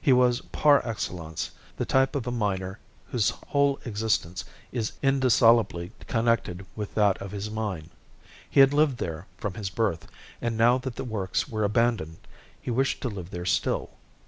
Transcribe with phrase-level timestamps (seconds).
[0.00, 2.80] He was par excellence the type of a miner
[3.12, 7.90] whose whole existence is indissolubly connected with that of his mine.
[8.50, 10.08] He had lived there from his birth,
[10.42, 12.16] and now that the works were abandoned
[12.60, 13.90] he wished to live there still.